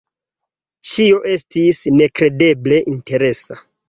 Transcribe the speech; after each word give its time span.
Ĉio 0.91 1.19
estis 1.33 1.81
nekredeble 1.99 2.81
interesa. 2.93 3.59